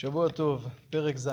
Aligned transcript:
שבוע 0.00 0.28
טוב, 0.28 0.68
פרק 0.90 1.16
ז' 1.16 1.30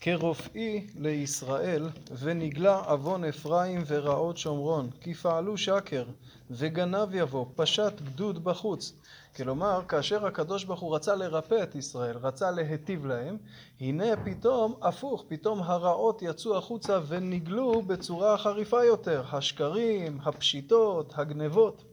כרופאי 0.00 0.86
לישראל 0.98 1.88
ונגלה 2.18 2.76
עוון 2.76 3.24
אפרים 3.24 3.82
ורעות 3.86 4.36
שומרון 4.36 4.90
כי 5.00 5.14
פעלו 5.14 5.58
שקר 5.58 6.04
וגנב 6.50 7.14
יבוא 7.14 7.46
פשט 7.56 8.00
גדוד 8.00 8.44
בחוץ. 8.44 8.92
כלומר 9.36 9.80
כאשר 9.88 10.26
הקדוש 10.26 10.64
ברוך 10.64 10.80
הוא 10.80 10.94
רצה 10.96 11.14
לרפא 11.14 11.62
את 11.62 11.74
ישראל 11.74 12.16
רצה 12.16 12.50
להיטיב 12.50 13.06
להם 13.06 13.36
הנה 13.80 14.16
פתאום 14.24 14.74
הפוך 14.82 15.24
פתאום 15.28 15.62
הרעות 15.62 16.22
יצאו 16.22 16.56
החוצה 16.56 17.00
ונגלו 17.08 17.82
בצורה 17.82 18.38
חריפה 18.38 18.84
יותר. 18.84 19.24
השקרים 19.32 20.18
הפשיטות 20.24 21.12
הגנבות 21.16 21.89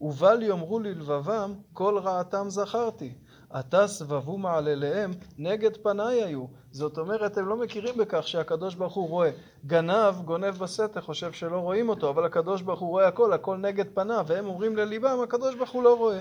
ובל 0.00 0.42
יאמרו 0.42 0.78
ללבבם 0.78 1.54
כל 1.72 1.98
רעתם 1.98 2.44
זכרתי 2.48 3.12
עתה 3.50 3.86
סבבו 3.86 4.38
מעלליהם 4.38 5.10
נגד 5.38 5.76
פניי 5.76 6.22
היו. 6.22 6.44
זאת 6.70 6.98
אומרת, 6.98 7.38
הם 7.38 7.46
לא 7.46 7.56
מכירים 7.56 7.96
בכך 7.96 8.28
שהקדוש 8.28 8.74
ברוך 8.74 8.94
הוא 8.94 9.08
רואה. 9.08 9.30
גנב, 9.66 10.14
גונב 10.24 10.54
בסתר, 10.58 11.00
חושב 11.00 11.32
שלא 11.32 11.56
רואים 11.56 11.88
אותו, 11.88 12.10
אבל 12.10 12.24
הקדוש 12.24 12.62
ברוך 12.62 12.80
הוא 12.80 12.88
רואה 12.88 13.08
הכל, 13.08 13.32
הכל 13.32 13.56
נגד 13.56 13.84
פניו, 13.94 14.24
והם 14.28 14.46
אומרים 14.46 14.76
לליבם, 14.76 15.18
הקדוש 15.24 15.54
ברוך 15.54 15.70
הוא 15.70 15.82
לא 15.82 15.96
רואה. 15.96 16.20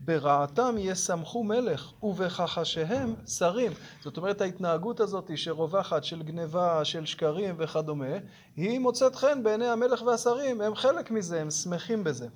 ברעתם 0.00 0.74
ישמחו 0.78 1.44
מלך, 1.44 1.92
ובכחשיהם 2.02 3.14
שרים. 3.26 3.72
זאת 4.00 4.16
אומרת, 4.16 4.40
ההתנהגות 4.40 5.00
הזאת 5.00 5.30
שרווחת 5.36 6.04
של 6.04 6.22
גניבה, 6.22 6.84
של 6.84 7.06
שקרים 7.06 7.54
וכדומה, 7.58 8.16
היא 8.56 8.78
מוצאת 8.78 9.14
חן 9.14 9.42
בעיני 9.42 9.66
המלך 9.66 10.02
והשרים, 10.02 10.60
הם 10.60 10.74
חלק 10.74 11.10
מזה, 11.10 11.40
הם 11.40 11.50
שמחים 11.50 12.04
בזה. 12.04 12.28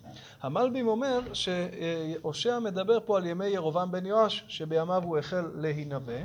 המלבים 0.43 0.89
אומר 0.89 1.21
שהושע 1.33 2.59
מדבר 2.59 2.99
פה 3.05 3.17
על 3.17 3.27
ימי 3.27 3.47
ירובעם 3.47 3.93
בן 3.93 4.07
יואש, 4.07 4.45
שבימיו 4.49 5.03
הוא 5.05 5.19
החל 5.19 5.51
להינבא, 5.55 6.23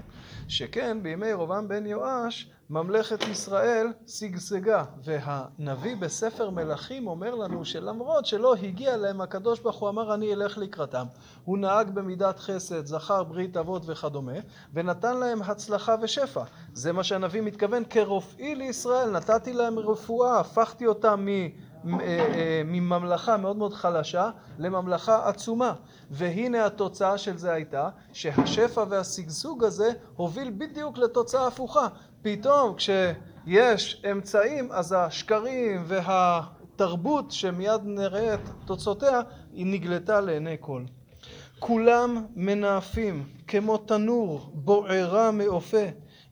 שכן 0.47 1.03
בימי 1.03 1.27
ירובעם 1.27 1.67
בן 1.67 1.85
יואש 1.85 2.49
ממלכת 2.69 3.27
ישראל 3.27 3.87
שגשגה, 4.07 4.83
והנביא 5.03 5.95
בספר 5.95 6.49
מלכים 6.49 7.07
אומר 7.07 7.35
לנו 7.35 7.65
שלמרות 7.65 8.25
שלא 8.25 8.55
הגיע 8.55 8.97
להם 8.97 9.21
הקדוש 9.21 9.59
ברוך 9.59 9.75
הוא 9.75 9.89
אמר 9.89 10.13
אני 10.13 10.33
אלך 10.33 10.57
לקראתם, 10.57 11.05
הוא 11.45 11.57
נהג 11.57 11.89
במידת 11.89 12.39
חסד, 12.39 12.85
זכר 12.85 13.23
ברית 13.23 13.57
אבות 13.57 13.81
וכדומה, 13.85 14.31
ונתן 14.73 15.17
להם 15.17 15.41
הצלחה 15.41 15.95
ושפע. 16.01 16.43
זה 16.73 16.93
מה 16.93 17.03
שהנביא 17.03 17.41
מתכוון 17.41 17.83
כרופאי 17.89 18.55
לישראל, 18.55 19.09
נתתי 19.09 19.53
להם 19.53 19.79
רפואה, 19.79 20.39
הפכתי 20.39 20.87
אותם 20.87 21.25
מ... 21.25 21.49
מממלכה 22.65 23.37
מאוד 23.37 23.55
מאוד 23.55 23.73
חלשה 23.73 24.29
לממלכה 24.59 25.29
עצומה. 25.29 25.73
והנה 26.11 26.65
התוצאה 26.65 27.17
של 27.17 27.37
זה 27.37 27.51
הייתה 27.51 27.89
שהשפע 28.13 28.83
והשגשוג 28.89 29.63
הזה 29.63 29.91
הוביל 30.15 30.53
בדיוק 30.57 30.97
לתוצאה 30.97 31.47
הפוכה 31.47 31.87
פתאום 32.25 32.75
כשיש 32.75 34.03
אמצעים 34.11 34.71
אז 34.71 34.95
השקרים 34.97 35.83
והתרבות 35.87 37.31
שמיד 37.31 37.81
נראה 37.83 38.33
את 38.33 38.39
תוצאותיה 38.65 39.21
היא 39.53 39.65
נגלתה 39.65 40.21
לעיני 40.21 40.55
כל. 40.59 40.83
כולם 41.59 42.25
מנאפים 42.35 43.23
כמו 43.47 43.77
תנור 43.77 44.49
בוערה 44.53 45.31
מאופה 45.31 45.85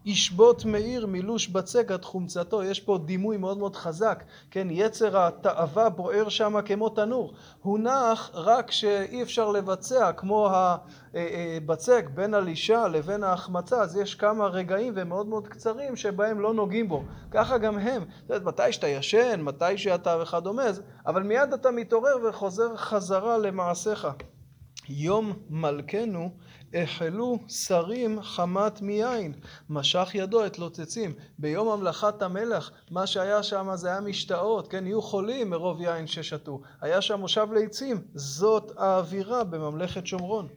ישבות 0.05 0.65
מאיר 0.65 1.05
מילוש 1.05 1.47
בצק 1.47 1.91
עד 1.91 2.05
חומצתו. 2.05 2.63
יש 2.63 2.79
פה 2.79 2.97
דימוי 3.05 3.37
מאוד 3.37 3.57
מאוד 3.57 3.75
חזק. 3.75 4.23
כן 4.51 4.67
יצר 4.71 5.17
התאווה 5.17 5.89
בוער 5.89 6.29
שמה 6.29 6.61
כמו 6.61 6.89
תנור. 6.89 7.33
הוא 7.61 7.79
נח 7.79 8.31
רק 8.33 8.71
שאי 8.71 9.21
אפשר 9.21 9.51
לבצע 9.51 10.11
כמו 10.11 10.49
הבצק 11.13 12.05
בין 12.13 12.33
הלישה 12.33 12.87
לבין 12.87 13.23
ההחמצה. 13.23 13.81
אז 13.81 13.97
יש 13.97 14.15
כמה 14.15 14.47
רגעים 14.47 14.93
ומאוד 14.95 15.27
מאוד 15.27 15.47
קצרים 15.47 15.95
שבהם 15.95 16.39
לא 16.39 16.53
נוגעים 16.53 16.87
בו. 16.87 17.03
ככה 17.31 17.57
גם 17.57 17.77
הם. 17.77 18.03
מתי 18.43 18.71
שאתה 18.71 18.87
ישן 18.87 19.41
מתי 19.41 19.77
שאתה 19.77 20.17
וכדומה 20.21 20.63
אבל 21.07 21.23
מיד 21.23 21.53
אתה 21.53 21.71
מתעורר 21.71 22.17
וחוזר 22.23 22.75
חזרה 22.75 23.37
למעשיך 23.37 24.07
יום 24.89 25.33
מלכנו 25.49 26.29
החלו 26.73 27.39
שרים 27.47 28.21
חמת 28.21 28.81
מיין 28.81 29.33
משך 29.69 30.11
ידו 30.13 30.45
את 30.45 30.59
לוצצים. 30.59 31.13
ביום 31.39 31.69
המלכת 31.69 32.21
המלך 32.21 32.71
מה 32.91 33.07
שהיה 33.07 33.43
שם 33.43 33.69
זה 33.75 33.87
היה 33.87 34.01
משתאות 34.01 34.67
כן 34.67 34.87
יהיו 34.87 35.01
חולים 35.01 35.49
מרוב 35.49 35.81
יין 35.81 36.07
ששתו. 36.07 36.61
היה 36.81 37.01
שם 37.01 37.19
מושב 37.19 37.47
ליצים 37.53 38.01
זאת 38.15 38.71
האווירה 38.77 39.43
בממלכת 39.43 40.07
שומרון. 40.07 40.47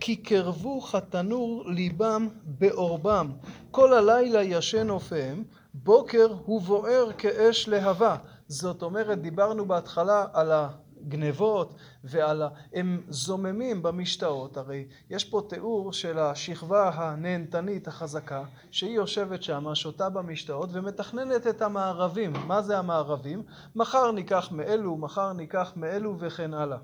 כי 0.00 0.16
קרבו 0.16 0.80
כתנור 0.80 1.64
ליבם 1.66 2.28
בעורבם 2.44 3.32
כל 3.70 3.92
הלילה 3.92 4.42
ישן 4.42 4.90
אופיהם 4.90 5.44
בוקר 5.74 6.34
הוא 6.44 6.60
בוער 6.60 7.12
כאש 7.18 7.68
להבה. 7.68 8.16
זאת 8.48 8.82
אומרת 8.82 9.20
דיברנו 9.22 9.66
בהתחלה 9.66 10.26
על 10.32 10.52
ה... 10.52 10.68
גנבות 11.08 11.74
ועל 12.04 12.42
ה... 12.42 12.48
הם 12.72 13.02
זוממים 13.08 13.82
במשתאות, 13.82 14.56
הרי 14.56 14.86
יש 15.10 15.24
פה 15.24 15.42
תיאור 15.48 15.92
של 15.92 16.18
השכבה 16.18 16.90
הנהנתנית 16.94 17.88
החזקה 17.88 18.44
שהיא 18.70 18.94
יושבת 18.94 19.42
שמה, 19.42 19.74
שותה 19.74 20.08
במשתאות 20.08 20.68
ומתכננת 20.72 21.46
את 21.46 21.62
המערבים. 21.62 22.32
מה 22.46 22.62
זה 22.62 22.78
המערבים? 22.78 23.42
מחר 23.76 24.10
ניקח 24.12 24.48
מאלו, 24.52 24.96
מחר 24.96 25.32
ניקח 25.32 25.72
מאלו 25.76 26.16
וכן 26.18 26.54
הלאה. 26.54 26.78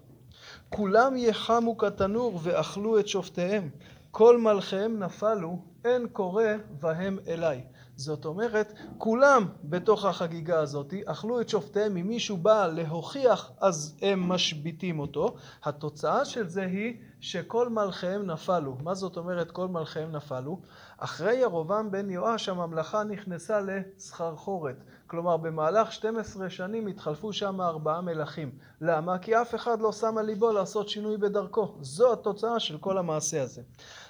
כולם 0.69 1.17
יחמו 1.17 1.79
כתנור 1.79 2.41
ואכלו 2.43 2.99
את 2.99 3.09
שופטיהם, 3.09 3.69
כל 4.11 4.39
מלכיהם 4.39 4.99
נפלו, 4.99 5.59
אין 5.85 6.09
קורא 6.09 6.45
בהם 6.81 7.19
אליי. 7.29 7.65
זאת 8.03 8.25
אומרת, 8.25 8.73
כולם 8.99 9.47
בתוך 9.65 10.05
החגיגה 10.05 10.61
הזאת 10.61 10.95
אכלו 11.05 11.41
את 11.41 11.49
שופטיהם, 11.49 11.97
אם 11.97 12.09
מישהו 12.09 12.37
בא 12.37 12.67
להוכיח 12.67 13.51
אז 13.61 13.97
הם 14.03 14.29
משביתים 14.29 14.99
אותו. 14.99 15.35
התוצאה 15.65 16.25
של 16.25 16.49
זה 16.49 16.63
היא 16.63 16.97
שכל 17.21 17.69
מלכיהם 17.69 18.27
נפלו. 18.27 18.77
מה 18.83 18.95
זאת 18.95 19.17
אומרת 19.17 19.51
כל 19.51 19.69
מלכיהם 19.69 20.13
נפלו? 20.13 20.61
אחרי 20.99 21.35
ירובעם 21.35 21.91
בן 21.91 22.11
יואש 22.11 22.49
הממלכה 22.49 23.05
נכנסה 23.05 23.61
לסחרחורת. 23.61 24.77
כלומר 25.13 25.37
במהלך 25.37 25.93
12 25.93 26.51
שנים 26.51 26.87
התחלפו 26.87 27.33
שם 27.33 27.61
ארבעה 27.61 28.01
מלכים. 28.01 28.51
למה? 28.81 29.19
כי 29.19 29.43
אף 29.43 29.55
אחד 29.55 29.81
לא 29.81 29.93
שם 29.93 30.19
על 30.19 30.27
ליבו 30.27 30.53
לעשות 30.53 30.89
שינוי 30.89 31.17
בדרכו. 31.17 31.75
זו 31.81 32.13
התוצאה 32.13 32.61
של 32.61 32.79
כל 32.79 32.99
המעשה 32.99 33.43
הזה. 33.43 33.63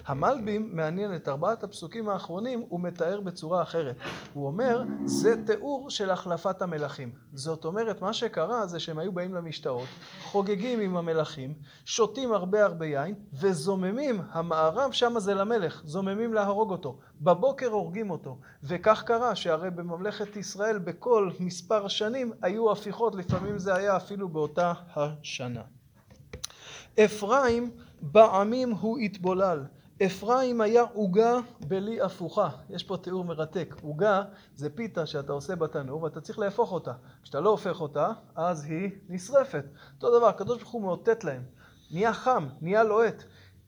המלבים 0.05 0.69
מעניין 0.75 1.15
את 1.15 1.27
ארבעת 1.27 1.63
הפסוקים 1.63 2.09
האחרונים 2.09 2.65
הוא 2.69 2.79
מתאר 2.79 3.19
בצורה 3.19 3.61
אחרת. 3.61 3.95
הוא 4.33 4.47
אומר 4.47 4.83
זה 5.05 5.45
תיאור 5.45 5.89
של 5.89 6.09
החלפת 6.09 6.61
המלכים. 6.61 7.11
זאת 7.33 7.65
אומרת 7.65 8.01
מה 8.01 8.13
שקרה 8.13 8.67
זה 8.67 8.79
שהם 8.79 8.99
היו 8.99 9.11
באים 9.11 9.33
למשתאות, 9.33 9.87
חוגגים 10.23 10.79
עם 10.79 10.97
המלכים, 10.97 11.53
שותים 11.85 12.33
הרבה 12.33 12.65
הרבה 12.65 12.85
יין 12.85 13.15
וזוממים, 13.33 14.21
המערב 14.31 14.91
שם 14.91 15.19
זה 15.19 15.33
למלך, 15.33 15.81
זוממים 15.85 16.33
להרוג 16.33 16.71
אותו. 16.71 16.97
בבוקר 17.21 17.67
הורגים 17.67 18.11
אותו. 18.11 18.37
וכך 18.63 19.03
קרה 19.05 19.35
שהרי 19.35 19.71
בממלכת 19.71 20.35
ישראל 20.35 20.79
בכל 20.79 21.29
מספר 21.39 21.87
שנים 21.87 22.31
היו 22.41 22.71
הפיכות, 22.71 23.15
לפעמים 23.15 23.59
זה 23.59 23.75
היה 23.75 23.97
אפילו 23.97 24.29
באותה 24.29 24.73
השנה. 24.95 25.61
אפרים 26.99 27.71
בעמים 28.01 28.71
הוא 28.71 28.97
התבולל. 28.99 29.63
אפרים 30.05 30.61
היה 30.61 30.83
עוגה 30.93 31.39
בלי 31.67 32.01
הפוכה. 32.01 32.49
יש 32.69 32.83
פה 32.83 32.97
תיאור 32.97 33.25
מרתק. 33.25 33.75
עוגה 33.81 34.23
זה 34.55 34.69
פיתה 34.69 35.05
שאתה 35.05 35.33
עושה 35.33 35.55
בתנור 35.55 36.03
ואתה 36.03 36.21
צריך 36.21 36.39
להפוך 36.39 36.71
אותה. 36.71 36.93
כשאתה 37.23 37.39
לא 37.39 37.49
הופך 37.49 37.81
אותה, 37.81 38.11
אז 38.35 38.63
היא 38.63 38.91
נשרפת. 39.09 39.65
אותו 39.95 40.17
דבר, 40.17 40.27
הקדוש 40.27 40.57
ברוך 40.57 40.71
הוא 40.71 40.81
מאותת 40.81 41.23
להם. 41.23 41.41
נהיה 41.91 42.13
חם, 42.13 42.47
נהיה 42.61 42.83
לוהט. 42.83 43.23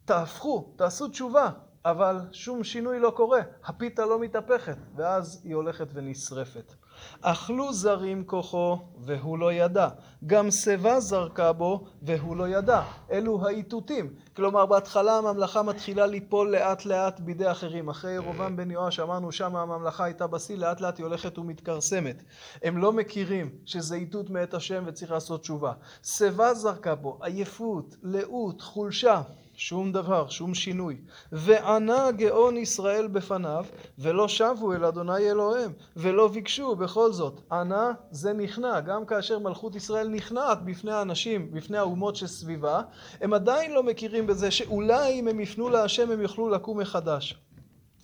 תהפכו, 0.05 0.73
תעשו 0.75 1.07
תשובה. 1.07 1.49
אבל 1.85 2.17
שום 2.31 2.63
שינוי 2.63 2.99
לא 2.99 3.09
קורה, 3.09 3.41
הפיתה 3.65 4.05
לא 4.05 4.19
מתהפכת, 4.19 4.77
ואז 4.95 5.41
היא 5.43 5.55
הולכת 5.55 5.87
ונשרפת. 5.93 6.73
אכלו 7.21 7.73
זרים 7.73 8.23
כוחו 8.25 8.77
והוא 8.99 9.37
לא 9.37 9.53
ידע, 9.53 9.89
גם 10.25 10.51
שיבה 10.51 10.99
זרקה 10.99 11.53
בו 11.53 11.85
והוא 12.01 12.35
לא 12.35 12.47
ידע. 12.47 12.81
אלו 13.11 13.47
האיתותים. 13.47 14.13
כלומר 14.35 14.65
בהתחלה 14.65 15.17
הממלכה 15.17 15.63
מתחילה 15.63 16.05
ליפול 16.05 16.51
לאט 16.51 16.85
לאט 16.85 17.19
בידי 17.19 17.51
אחרים. 17.51 17.89
אחרי 17.89 18.11
ירובעם 18.11 18.55
בן 18.55 18.71
יואש 18.71 18.99
אמרנו 18.99 19.31
שם 19.31 19.55
הממלכה 19.55 20.03
הייתה 20.03 20.27
בשיא, 20.27 20.57
לאט 20.57 20.81
לאט 20.81 20.97
היא 20.97 21.05
הולכת 21.05 21.37
ומתכרסמת. 21.37 22.23
הם 22.63 22.77
לא 22.77 22.93
מכירים 22.93 23.49
שזה 23.65 23.95
איתות 23.95 24.29
מאת 24.29 24.53
השם 24.53 24.83
וצריך 24.87 25.11
לעשות 25.11 25.41
תשובה. 25.41 25.73
שיבה 26.03 26.53
זרקה 26.53 26.95
בו, 26.95 27.17
עייפות, 27.21 27.95
לאות, 28.03 28.61
חולשה. 28.61 29.21
שום 29.57 29.91
דבר, 29.91 30.29
שום 30.29 30.53
שינוי. 30.53 30.97
וענה 31.31 32.11
גאון 32.11 32.57
ישראל 32.57 33.07
בפניו, 33.07 33.65
ולא 33.99 34.27
שבו 34.27 34.73
אל 34.73 34.85
אדוני 34.85 35.31
אלוהיהם, 35.31 35.71
ולא 35.95 36.27
ביקשו 36.27 36.75
בכל 36.75 37.11
זאת. 37.11 37.41
ענה 37.51 37.91
זה 38.11 38.33
נכנע, 38.33 38.79
גם 38.79 39.05
כאשר 39.05 39.39
מלכות 39.39 39.75
ישראל 39.75 40.07
נכנעת 40.07 40.65
בפני 40.65 40.91
האנשים, 40.91 41.51
בפני 41.51 41.77
האומות 41.77 42.15
שסביבה, 42.15 42.81
הם 43.21 43.33
עדיין 43.33 43.71
לא 43.71 43.83
מכירים 43.83 44.27
בזה 44.27 44.51
שאולי 44.51 45.19
אם 45.19 45.27
הם 45.27 45.39
יפנו 45.39 45.69
להשם 45.69 46.11
הם 46.11 46.21
יוכלו 46.21 46.49
לקום 46.49 46.79
מחדש. 46.79 47.39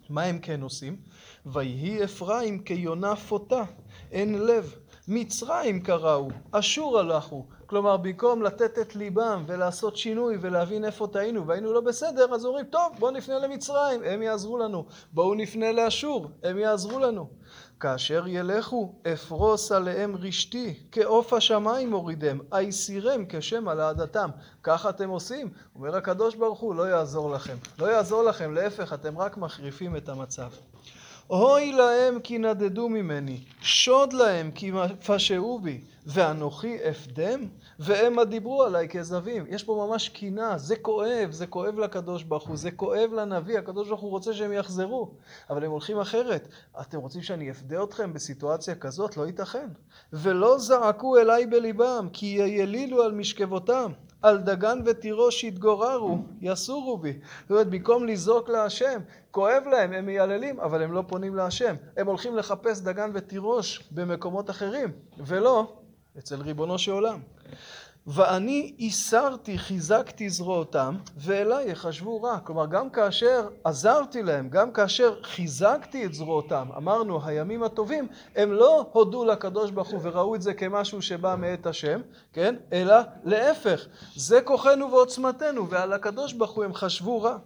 מה 0.10 0.24
הם 0.24 0.40
כן 0.40 0.62
עושים? 0.62 0.96
ויהי 1.46 2.04
אפרים 2.04 2.60
כיונה 2.60 3.16
פותה, 3.16 3.64
אין 4.12 4.42
לב. 4.42 4.76
מצרים 5.08 5.82
קראו, 5.82 6.30
אשור 6.52 7.00
הלכו. 7.00 7.46
כלומר, 7.72 7.98
במקום 7.98 8.44
לתת 8.44 8.80
את 8.80 8.96
ליבם 8.96 9.44
ולעשות 9.48 9.98
שינוי 9.98 10.38
ולהבין 10.42 10.86
איפה 10.86 11.08
טעינו 11.08 11.48
והיינו 11.48 11.74
לא 11.74 11.82
בסדר, 11.82 12.34
אז 12.34 12.46
אומרים, 12.46 12.66
טוב, 12.66 12.96
בואו 13.00 13.12
נפנה 13.12 13.40
למצרים, 13.40 14.02
הם 14.04 14.22
יעזרו 14.22 14.58
לנו. 14.58 14.86
בואו 15.14 15.36
נפנה 15.36 15.72
לאשור, 15.72 16.28
הם 16.44 16.58
יעזרו 16.58 17.00
לנו. 17.00 17.30
כאשר 17.80 18.24
ילכו, 18.28 18.94
אפרוס 19.14 19.72
עליהם 19.72 20.16
רשתי, 20.16 20.80
כעוף 20.92 21.34
השמיים 21.34 21.94
הורידם, 21.94 22.40
אייסירם 22.54 23.26
כשם 23.30 23.68
על 23.68 23.80
העדתם. 23.80 24.30
כך 24.64 24.86
אתם 24.90 25.10
עושים? 25.10 25.50
אומר 25.76 25.96
הקדוש 25.96 26.36
ברוך 26.36 26.60
הוא, 26.60 26.76
לא 26.76 26.90
יעזור 26.90 27.32
לכם. 27.32 27.56
לא 27.80 27.86
יעזור 27.86 28.24
לכם, 28.24 28.54
להפך, 28.54 28.94
אתם 28.94 29.18
רק 29.18 29.38
מחריפים 29.38 29.96
את 29.96 30.10
המצב. 30.10 30.50
אוי 31.30 31.72
להם 31.72 32.20
כי 32.20 32.38
נדדו 32.38 32.90
ממני, 32.90 33.44
שוד 33.62 34.14
להם 34.14 34.52
כי 34.52 34.72
פשעו 35.06 35.60
בי, 35.60 35.82
ואנוכי 36.06 36.78
אפדם, 36.90 37.48
והמה 37.80 38.26
דיברו 38.26 38.64
עליי 38.64 38.90
כזבים. 38.90 39.46
יש 39.50 39.64
פה 39.64 39.88
ממש 39.88 40.10
קינה, 40.10 40.58
זה 40.58 40.76
כואב, 40.76 41.32
זה 41.32 41.48
כואב 41.48 41.80
לקדוש 41.80 42.24
ברוך 42.24 42.48
הוא, 42.48 42.58
זה 42.58 42.72
כואב 42.72 43.14
לנביא, 43.14 43.58
הקדוש 43.58 43.88
ברוך 43.88 44.02
הוא 44.02 44.10
רוצה 44.10 44.34
שהם 44.34 44.54
יחזרו, 44.54 45.12
אבל 45.50 45.64
הם 45.64 45.72
הולכים 45.72 46.00
אחרת. 46.00 46.48
אתם 46.82 46.98
רוצים 46.98 47.22
שאני 47.22 47.52
אפדה 47.52 47.84
אתכם 47.84 48.14
בסיטואציה 48.14 48.76
כזאת? 48.76 49.18
לא 49.18 49.28
ייתכן. 49.28 49.68
ולא 50.14 50.58
זעקו 50.60 51.18
אליי 51.18 51.46
בליבם, 51.46 52.08
כי 52.14 52.26
יילילו 52.26 53.04
על 53.04 53.12
משכבותם. 53.12 53.92
על 54.22 54.38
דגן 54.38 54.80
ותירוש 54.86 55.44
יתגוררו, 55.44 56.18
יסורו 56.42 56.98
בי. 56.98 57.14
זאת 57.42 57.52
אומרת, 57.52 57.68
במקום 57.68 58.08
לזעוק 58.08 58.50
להשם, 58.50 59.00
כואב 59.32 59.64
להם, 59.72 59.94
הם 59.94 60.06
מייללים, 60.06 60.60
אבל 60.60 60.84
הם 60.84 60.94
לא 60.94 61.04
פונים 61.08 61.36
להשם. 61.36 61.76
הם 61.98 62.08
הולכים 62.08 62.38
לחפש 62.38 62.82
דגן 62.82 63.12
ותירוש 63.14 63.84
במקומות 63.92 64.50
אחרים, 64.50 64.92
ולא 65.18 65.74
אצל 66.18 66.42
ריבונו 66.42 66.78
של 66.78 66.92
עולם. 66.92 67.20
ואני 68.08 68.74
איסרתי, 68.80 69.58
חיזקתי 69.58 70.30
זרועותם, 70.30 70.96
ואליי 71.18 71.72
יחשבו 71.72 72.22
רע. 72.22 72.40
כלומר, 72.40 72.66
גם 72.66 72.90
כאשר 72.90 73.48
עזרתי 73.64 74.24
להם, 74.24 74.50
גם 74.50 74.72
כאשר 74.72 75.24
חיזקתי 75.24 76.06
את 76.06 76.14
זרועותם, 76.14 76.68
אמרנו, 76.78 77.26
הימים 77.26 77.64
הטובים, 77.64 78.08
הם 78.36 78.52
לא 78.52 78.90
הודו 78.92 79.26
לקדוש 79.26 79.72
ברוך 79.72 79.90
הוא 79.90 80.00
וראו 80.04 80.36
את 80.36 80.42
זה 80.42 80.54
כמשהו 80.54 81.02
שבא 81.02 81.36
מאת 81.36 81.66
השם, 81.66 82.02
כן? 82.34 82.56
אלא 82.74 82.96
להפך, 83.24 83.88
זה 84.16 84.42
כוחנו 84.42 84.92
ועוצמתנו, 84.92 85.70
ועל 85.70 85.94
הקדוש 85.94 86.34
ברוך 86.34 86.52
הוא 86.52 86.64
הם 86.64 86.74
חשבו 86.74 87.22
רע. 87.22 87.38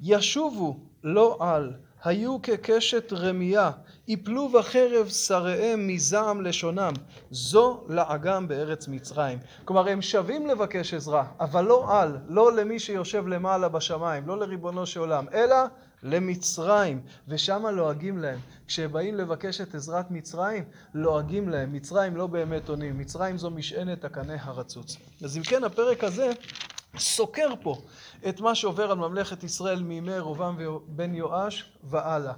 ישובו 0.00 0.76
לא 1.04 1.36
על, 1.40 1.72
היו 2.04 2.42
כקשת 2.42 3.12
רמייה, 3.12 3.70
יפלו 4.08 4.48
בחרב 4.48 5.08
שריהם 5.08 5.86
מזעם 5.86 6.40
לשונם, 6.40 6.92
זו 7.30 7.84
לעגם 7.88 8.48
בארץ 8.48 8.88
מצרים. 8.88 9.38
כלומר, 9.64 9.88
הם 9.88 10.02
שווים 10.02 10.46
לבקש 10.46 10.94
עזרה, 10.94 11.24
אבל 11.40 11.64
לא 11.64 12.00
על, 12.00 12.18
לא 12.28 12.52
למי 12.52 12.78
שיושב 12.78 13.26
למעלה 13.26 13.68
בשמיים, 13.68 14.26
לא 14.26 14.38
לריבונו 14.38 14.86
של 14.86 15.00
עולם, 15.00 15.26
אלא 15.34 15.56
למצרים, 16.02 17.00
ושמה 17.28 17.70
לועגים 17.70 18.18
להם. 18.18 18.38
כשבאים 18.66 19.14
לבקש 19.14 19.60
את 19.60 19.74
עזרת 19.74 20.10
מצרים, 20.10 20.64
לועגים 20.94 21.48
להם. 21.48 21.72
מצרים 21.72 22.16
לא 22.16 22.26
באמת 22.26 22.68
עונים, 22.68 22.98
מצרים 22.98 23.38
זו 23.38 23.50
משענת 23.50 24.04
הקנה 24.04 24.36
הרצוץ. 24.40 24.96
אז 25.24 25.36
אם 25.36 25.42
כן, 25.42 25.64
הפרק 25.64 26.04
הזה 26.04 26.32
סוקר 26.98 27.48
פה 27.62 27.76
את 28.28 28.40
מה 28.40 28.54
שעובר 28.54 28.90
על 28.90 28.98
ממלכת 28.98 29.44
ישראל 29.44 29.82
מימי 29.82 30.18
רובעם 30.18 30.58
בן 30.86 31.14
יואש 31.14 31.72
והלאה. 31.84 32.32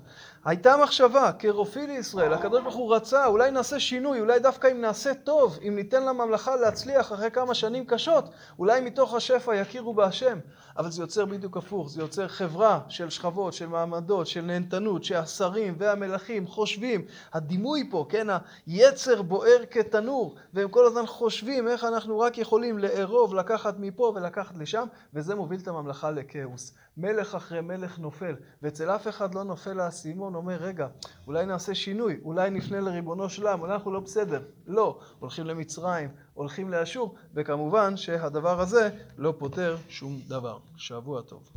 הייתה 0.45 0.77
מחשבה, 0.83 1.31
כרופאי 1.39 1.87
לישראל, 1.87 2.33
הקדוש 2.33 2.63
ברוך 2.63 2.75
הוא 2.75 2.95
רצה, 2.95 3.27
אולי 3.27 3.51
נעשה 3.51 3.81
שינוי, 3.81 4.21
אולי 4.21 4.39
דווקא 4.39 4.69
אם 4.73 4.81
נעשה 4.81 5.15
טוב, 5.15 5.59
אם 5.69 5.77
ניתן 5.77 6.07
לממלכה 6.07 6.57
להצליח 6.57 7.13
אחרי 7.13 7.31
כמה 7.31 7.55
שנים 7.55 7.87
קשות, 7.87 8.25
אולי 8.59 8.81
מתוך 8.81 9.15
השפע 9.15 9.57
יכירו 9.57 9.95
בהשם. 9.95 10.39
אבל 10.79 10.91
זה 10.91 11.03
יוצר 11.03 11.25
בדיוק 11.25 11.57
הפוך, 11.57 11.91
זה 11.91 12.01
יוצר 12.01 12.29
חברה 12.29 12.81
של 12.89 13.11
שכבות, 13.11 13.53
של 13.53 13.67
מעמדות, 13.67 14.27
של 14.27 14.41
נהנתנות, 14.41 15.05
שהשרים 15.05 15.75
והמלכים 15.79 16.47
חושבים, 16.47 17.05
הדימוי 17.33 17.89
פה, 17.91 18.07
כן, 18.09 18.27
היצר 18.67 19.23
בוער 19.23 19.59
כתנור, 19.71 20.35
והם 20.55 20.69
כל 20.69 20.87
הזמן 20.87 21.07
חושבים 21.07 21.69
איך 21.69 21.85
אנחנו 21.85 22.19
רק 22.19 22.39
יכולים 22.39 22.79
לארוב, 22.79 23.35
לקחת 23.35 23.75
מפה 23.79 24.13
ולקחת 24.15 24.46
לשם, 24.57 24.87
וזה 25.15 25.35
מוביל 25.35 25.61
את 25.61 25.69
הממלכה 25.69 26.11
לכאוס. 26.11 26.75
מלך 26.97 27.35
אחרי 27.35 27.61
מלך 27.61 27.99
נופל, 27.99 28.35
ואצל 28.63 28.91
אף 28.91 29.09
אחד 29.09 29.35
לא 29.35 29.45
נופל 29.45 29.81
האסימון, 29.81 30.35
אומר, 30.35 30.57
רגע, 30.57 30.89
אולי 31.27 31.47
נעשה 31.47 31.75
שינוי, 31.75 32.21
אולי 32.25 32.51
נפנה 32.51 32.81
לריבונו 32.81 33.29
של 33.29 33.49
אולי 33.49 33.73
אנחנו 33.73 33.93
לא 33.93 34.01
בסדר. 34.01 34.43
לא, 34.67 34.99
הולכים 35.19 35.47
למצרים, 35.47 36.09
הולכים 36.35 36.71
לאשור, 36.71 37.15
וכמובן 37.35 37.97
שהדבר 37.97 38.61
הזה 38.61 38.91
לא 39.17 39.35
פותר 39.39 39.77
שום 39.89 40.21
דבר. 40.29 40.59
שבוע 40.77 41.23
טוב. 41.23 41.51